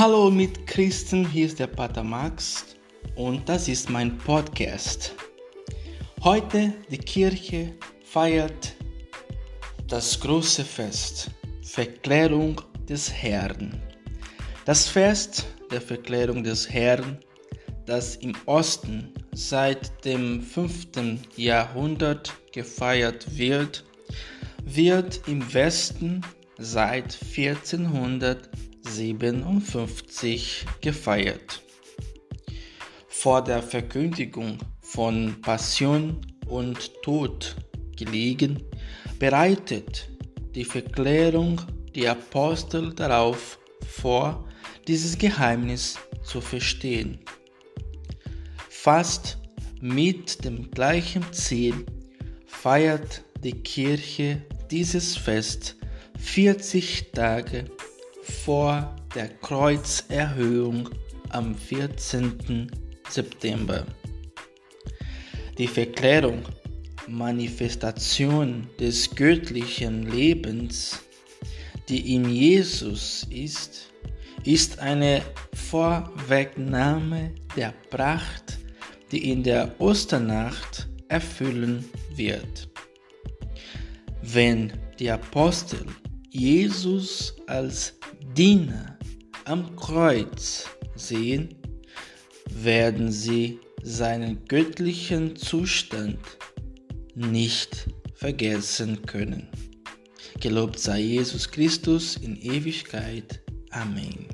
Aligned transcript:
Hallo 0.00 0.30
mit 0.30 0.66
Christen, 0.66 1.28
hier 1.28 1.44
ist 1.44 1.58
der 1.58 1.66
Pater 1.66 2.02
Max 2.02 2.64
und 3.16 3.46
das 3.46 3.68
ist 3.68 3.90
mein 3.90 4.16
Podcast. 4.16 5.14
Heute 6.22 6.72
die 6.90 6.96
Kirche 6.96 7.74
feiert 8.02 8.74
das 9.88 10.18
große 10.18 10.64
Fest, 10.64 11.30
Verklärung 11.60 12.62
des 12.88 13.12
Herrn. 13.12 13.78
Das 14.64 14.88
Fest 14.88 15.44
der 15.70 15.82
Verklärung 15.82 16.42
des 16.44 16.70
Herrn, 16.70 17.18
das 17.84 18.16
im 18.16 18.32
Osten 18.46 19.12
seit 19.32 20.02
dem 20.06 20.40
5. 20.40 21.28
Jahrhundert 21.36 22.32
gefeiert 22.52 23.36
wird, 23.36 23.84
wird 24.64 25.20
im 25.26 25.52
Westen 25.52 26.22
seit 26.56 27.12
1457 28.90 30.66
gefeiert. 30.80 31.62
Vor 33.08 33.42
der 33.44 33.62
Verkündigung 33.62 34.58
von 34.80 35.40
Passion 35.40 36.20
und 36.48 36.92
Tod 37.02 37.56
gelegen, 37.96 38.62
bereitet 39.18 40.08
die 40.54 40.64
Verklärung 40.64 41.60
die 41.94 42.08
Apostel 42.08 42.92
darauf 42.94 43.58
vor, 43.86 44.48
dieses 44.88 45.16
Geheimnis 45.18 45.98
zu 46.22 46.40
verstehen. 46.40 47.20
Fast 48.68 49.38
mit 49.80 50.44
dem 50.44 50.70
gleichen 50.70 51.32
Ziel 51.32 51.86
feiert 52.46 53.22
die 53.44 53.62
Kirche 53.62 54.42
dieses 54.70 55.16
Fest 55.16 55.76
40 56.18 57.12
Tage 57.12 57.64
vor 58.30 58.96
der 59.14 59.28
Kreuzerhöhung 59.28 60.88
am 61.30 61.54
14. 61.54 62.70
September. 63.08 63.84
Die 65.58 65.66
Verklärung, 65.66 66.42
Manifestation 67.08 68.66
des 68.78 69.14
göttlichen 69.14 70.10
Lebens, 70.10 71.00
die 71.88 72.14
in 72.14 72.30
Jesus 72.30 73.26
ist, 73.30 73.90
ist 74.44 74.78
eine 74.78 75.22
Vorwegnahme 75.52 77.32
der 77.56 77.74
Pracht, 77.90 78.58
die 79.10 79.30
in 79.30 79.42
der 79.42 79.74
Osternacht 79.80 80.88
erfüllen 81.08 81.84
wird. 82.14 82.68
Wenn 84.22 84.72
die 84.98 85.10
Apostel 85.10 85.84
Jesus 86.30 87.34
als 87.46 87.94
Diener 88.36 88.96
am 89.44 89.74
Kreuz 89.74 90.66
sehen, 90.94 91.56
werden 92.50 93.10
sie 93.10 93.58
seinen 93.82 94.44
göttlichen 94.46 95.34
Zustand 95.34 96.18
nicht 97.14 97.88
vergessen 98.14 99.02
können. 99.06 99.48
Gelobt 100.40 100.78
sei 100.78 101.00
Jesus 101.00 101.50
Christus 101.50 102.16
in 102.16 102.36
Ewigkeit. 102.36 103.40
Amém. 103.70 104.26